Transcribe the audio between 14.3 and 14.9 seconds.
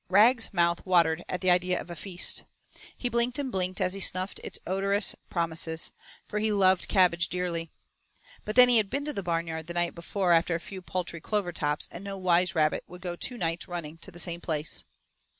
place.